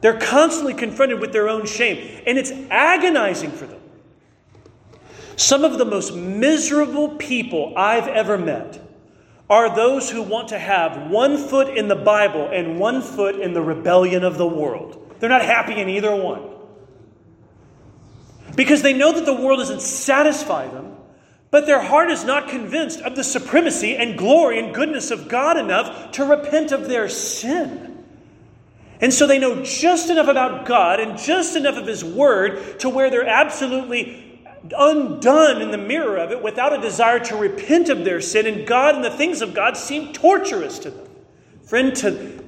[0.00, 2.22] they're constantly confronted with their own shame.
[2.26, 3.80] And it's agonizing for them.
[5.36, 8.84] Some of the most miserable people I've ever met
[9.48, 13.54] are those who want to have one foot in the Bible and one foot in
[13.54, 15.14] the rebellion of the world.
[15.20, 16.50] They're not happy in either one
[18.56, 20.96] because they know that the world doesn't satisfy them,
[21.54, 25.56] but their heart is not convinced of the supremacy and glory and goodness of God
[25.56, 28.04] enough to repent of their sin.
[29.00, 32.88] And so they know just enough about God and just enough of His Word to
[32.88, 34.42] where they're absolutely
[34.76, 38.66] undone in the mirror of it without a desire to repent of their sin, and
[38.66, 41.08] God and the things of God seem torturous to them.
[41.62, 42.44] Friend, to,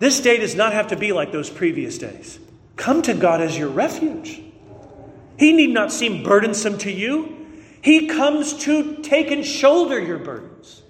[0.00, 2.40] this day does not have to be like those previous days.
[2.74, 4.42] Come to God as your refuge.
[5.38, 7.39] He need not seem burdensome to you.
[7.82, 10.82] He comes to take and shoulder your burdens.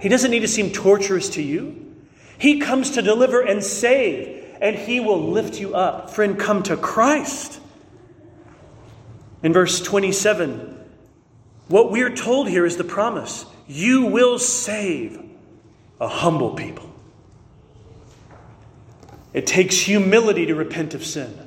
[0.00, 1.94] He doesn't need to seem torturous to you.
[2.38, 6.10] He comes to deliver and save, and He will lift you up.
[6.10, 7.60] Friend, come to Christ.
[9.42, 10.78] In verse 27,
[11.68, 15.22] what we're told here is the promise you will save
[16.00, 16.90] a humble people.
[19.32, 21.43] It takes humility to repent of sin.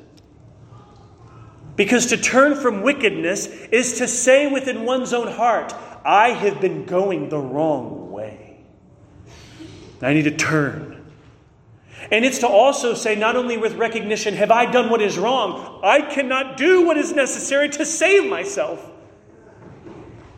[1.77, 5.73] Because to turn from wickedness is to say within one's own heart,
[6.03, 8.59] I have been going the wrong way.
[10.01, 10.95] I need to turn.
[12.11, 15.79] And it's to also say, not only with recognition, have I done what is wrong?
[15.83, 18.91] I cannot do what is necessary to save myself.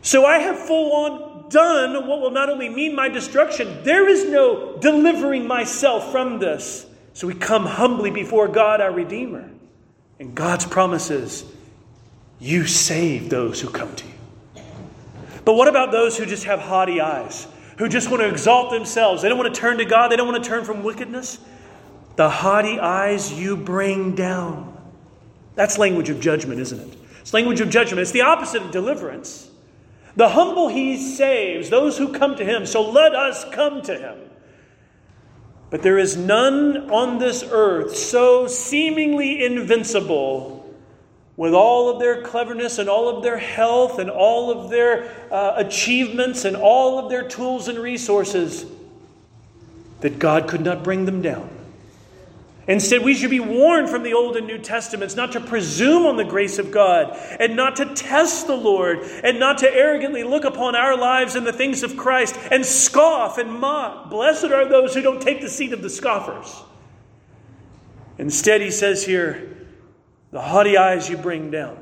[0.02, 4.24] So I have full on done what will not only mean my destruction, there is
[4.24, 6.86] no delivering myself from this.
[7.12, 9.50] So we come humbly before God, our Redeemer.
[10.20, 11.44] And God's promise is
[12.38, 14.62] you save those who come to you.
[15.46, 17.46] But what about those who just have haughty eyes,
[17.78, 19.22] who just want to exalt themselves?
[19.22, 21.38] They don't want to turn to God, they don't want to turn from wickedness.
[22.16, 24.76] The haughty eyes you bring down.
[25.54, 26.98] That's language of judgment, isn't it?
[27.22, 28.00] It's language of judgment.
[28.00, 29.50] It's the opposite of deliverance.
[30.16, 32.66] The humble he saves, those who come to him.
[32.66, 34.18] So let us come to him.
[35.70, 40.56] But there is none on this earth so seemingly invincible
[41.36, 45.54] with all of their cleverness and all of their health and all of their uh,
[45.56, 48.66] achievements and all of their tools and resources
[50.00, 51.48] that God could not bring them down.
[52.70, 56.16] Instead, we should be warned from the Old and New Testaments not to presume on
[56.16, 60.44] the grace of God and not to test the Lord and not to arrogantly look
[60.44, 64.08] upon our lives and the things of Christ and scoff and mock.
[64.08, 66.62] Blessed are those who don't take the seat of the scoffers.
[68.18, 69.66] Instead, he says here,
[70.30, 71.76] the haughty eyes you bring down.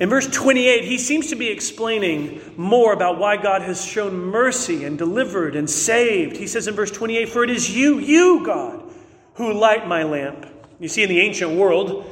[0.00, 4.84] In verse 28, he seems to be explaining more about why God has shown mercy
[4.84, 6.38] and delivered and saved.
[6.38, 8.88] He says in verse 28, For it is you, you, God,
[9.34, 10.46] who light my lamp.
[10.78, 12.04] You see, in the ancient world,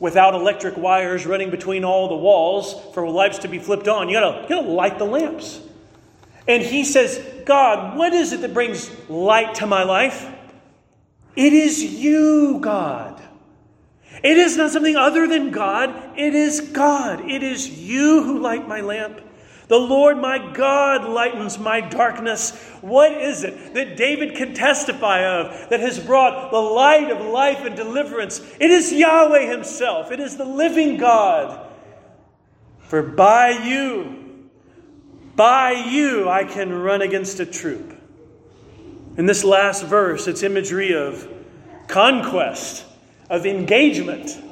[0.00, 4.18] without electric wires running between all the walls for lights to be flipped on, you
[4.18, 5.60] gotta, you gotta light the lamps.
[6.46, 10.26] And he says, God, what is it that brings light to my life?
[11.36, 13.22] It is you, God.
[14.24, 16.18] It is not something other than God.
[16.18, 17.30] It is God.
[17.30, 19.20] It is you who light my lamp.
[19.68, 22.56] The Lord my God lightens my darkness.
[22.80, 27.64] What is it that David can testify of that has brought the light of life
[27.64, 28.40] and deliverance?
[28.58, 31.66] It is Yahweh Himself, it is the living God.
[32.80, 34.48] For by you,
[35.36, 37.94] by you, I can run against a troop.
[39.18, 41.28] In this last verse, it's imagery of
[41.88, 42.86] conquest
[43.28, 44.42] of engagement.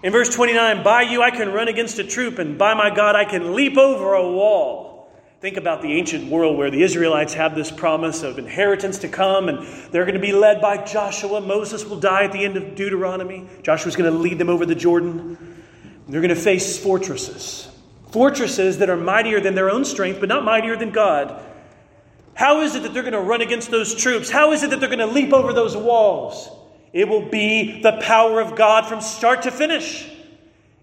[0.00, 3.16] In verse 29, by you I can run against a troop, and by my God
[3.16, 5.10] I can leap over a wall.
[5.40, 9.48] Think about the ancient world where the Israelites have this promise of inheritance to come,
[9.48, 11.40] and they're going to be led by Joshua.
[11.40, 13.48] Moses will die at the end of Deuteronomy.
[13.62, 15.36] Joshua's going to lead them over the Jordan.
[16.08, 17.68] They're going to face fortresses.
[18.10, 21.44] Fortresses that are mightier than their own strength, but not mightier than God.
[22.34, 24.30] How is it that they're going to run against those troops?
[24.30, 26.48] How is it that they're going to leap over those walls?
[26.92, 30.08] It will be the power of God from start to finish.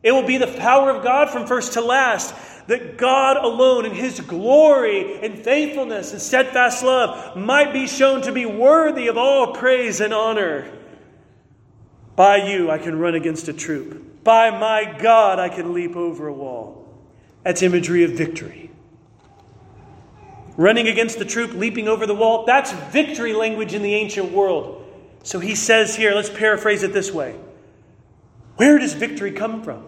[0.03, 2.35] It will be the power of God from first to last.
[2.67, 8.31] That God alone, in His glory and faithfulness and steadfast love, might be shown to
[8.31, 10.71] be worthy of all praise and honor.
[12.15, 14.23] By you, I can run against a troop.
[14.23, 16.87] By my God, I can leap over a wall.
[17.43, 18.71] That's imagery of victory.
[20.57, 24.84] Running against the troop, leaping over the wall, that's victory language in the ancient world.
[25.25, 27.35] So he says here, let's paraphrase it this way
[28.57, 29.83] Where does victory come from?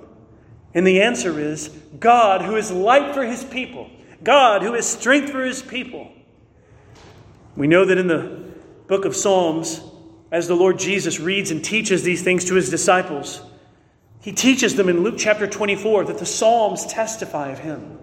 [0.74, 1.70] And the answer is
[2.00, 3.90] God, who is light for his people,
[4.22, 6.12] God, who is strength for his people.
[7.56, 8.46] We know that in the
[8.88, 9.82] book of Psalms,
[10.32, 13.40] as the Lord Jesus reads and teaches these things to his disciples,
[14.22, 18.00] he teaches them in Luke chapter 24 that the Psalms testify of him.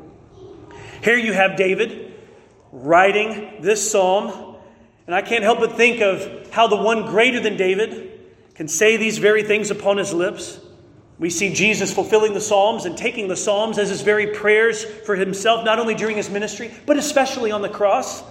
[1.03, 2.15] Here you have David
[2.71, 4.54] writing this psalm
[5.07, 8.21] and I can't help but think of how the one greater than David
[8.55, 10.61] can say these very things upon his lips.
[11.19, 15.15] We see Jesus fulfilling the Psalms and taking the Psalms as his very prayers for
[15.15, 18.23] himself, not only during his ministry, but especially on the cross.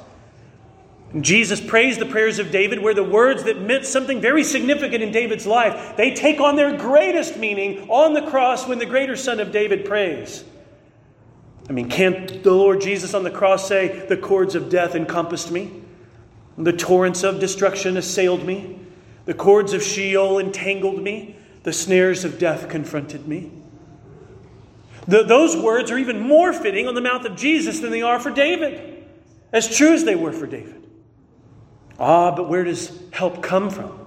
[1.13, 5.03] And Jesus prays the prayers of David, where the words that meant something very significant
[5.03, 9.15] in David's life, they take on their greatest meaning on the cross when the greater
[9.15, 10.43] son of David prays.
[11.69, 15.51] I mean, can't the Lord Jesus on the cross say, The cords of death encompassed
[15.51, 15.82] me?
[16.57, 18.79] The torrents of destruction assailed me.
[19.25, 21.35] The cords of Sheol entangled me.
[21.63, 23.51] The snares of death confronted me.
[25.07, 28.19] The, those words are even more fitting on the mouth of Jesus than they are
[28.19, 29.05] for David,
[29.51, 30.81] as true as they were for David.
[31.99, 33.99] Ah, but where does help come from?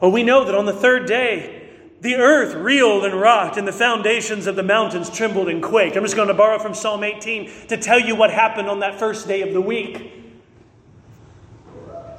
[0.00, 1.70] Well, we know that on the third day,
[2.00, 5.96] the earth reeled and rocked, and the foundations of the mountains trembled and quaked.
[5.96, 8.98] I'm just going to borrow from Psalm 18 to tell you what happened on that
[8.98, 10.25] first day of the week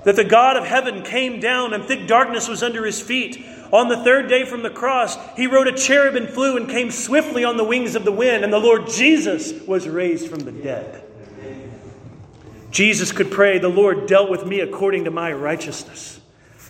[0.04, 3.43] that the God of heaven came down and thick darkness was under his feet.
[3.72, 6.91] On the third day from the cross, he rode a cherub and flew and came
[6.91, 10.52] swiftly on the wings of the wind, and the Lord Jesus was raised from the
[10.52, 11.04] dead.
[12.72, 16.22] Jesus could pray, The Lord dealt with me according to my righteousness.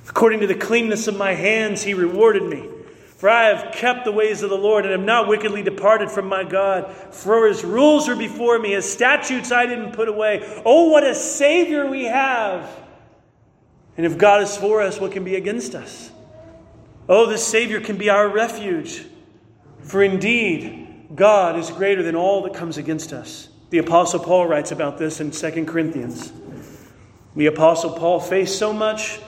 [0.10, 2.70] According to the cleanness of my hands, he rewarded me.
[3.18, 6.28] For I have kept the ways of the Lord and am not wickedly departed from
[6.28, 6.92] my God.
[7.12, 10.62] For his rules are before me, his statutes I didn't put away.
[10.64, 12.87] Oh, what a Savior we have!
[13.98, 16.12] And if God is for us, what can be against us?
[17.10, 19.06] Oh, this Savior can be our refuge.
[19.82, 23.50] For indeed, God is greater than all that comes against us.
[23.70, 26.32] The Apostle Paul writes about this in 2 Corinthians.
[27.36, 29.20] The Apostle Paul faced so much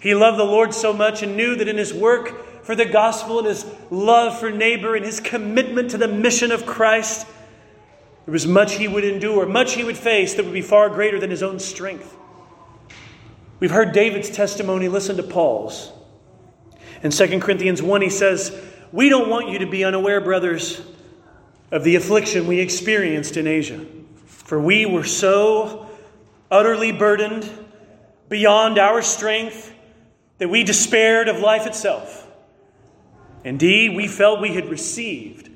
[0.00, 3.38] He loved the Lord so much and knew that in his work for the gospel
[3.38, 7.26] and his love for neighbor and his commitment to the mission of Christ,
[8.24, 11.18] there was much he would endure, much he would face that would be far greater
[11.18, 12.14] than his own strength.
[13.60, 15.92] We've heard David's testimony, listen to Paul's.
[17.02, 18.56] In 2 Corinthians 1, he says,
[18.92, 20.80] We don't want you to be unaware, brothers,
[21.70, 23.84] of the affliction we experienced in Asia.
[24.26, 25.88] For we were so
[26.50, 27.50] utterly burdened
[28.28, 29.74] beyond our strength
[30.38, 32.26] that we despaired of life itself.
[33.44, 35.50] Indeed, we felt we had received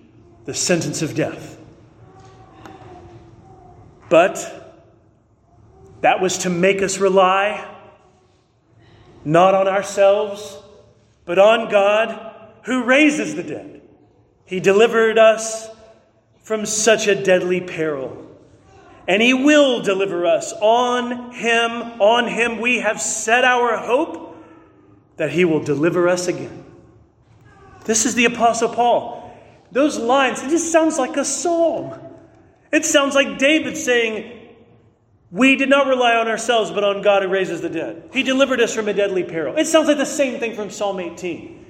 [0.45, 1.59] the sentence of death.
[4.09, 4.81] But
[6.01, 7.72] that was to make us rely
[9.25, 10.59] not on ourselves,
[11.25, 13.83] but on God who raises the dead.
[14.45, 15.69] He delivered us
[16.43, 18.19] from such a deadly peril.
[19.09, 20.53] And He will deliver us.
[20.61, 24.37] On Him, on Him, we have set our hope
[25.17, 26.65] that He will deliver us again.
[27.85, 29.19] This is the Apostle Paul.
[29.73, 31.99] Those lines, it just sounds like a psalm.
[32.71, 34.42] It sounds like David saying,
[35.33, 38.11] We did not rely on ourselves, but on God who raises the dead.
[38.13, 39.57] He delivered us from a deadly peril.
[39.57, 41.61] It sounds like the same thing from Psalm 18.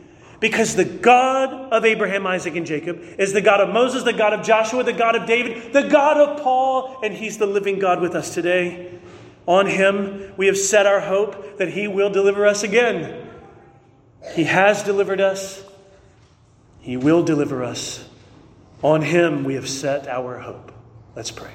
[0.40, 4.32] Because the God of Abraham, Isaac, and Jacob is the God of Moses, the God
[4.32, 8.00] of Joshua, the God of David, the God of Paul, and He's the living God
[8.00, 8.98] with us today.
[9.46, 13.28] On Him, we have set our hope that He will deliver us again.
[14.34, 15.64] He has delivered us,
[16.80, 18.04] He will deliver us.
[18.82, 20.72] On Him, we have set our hope.
[21.14, 21.52] Let's pray.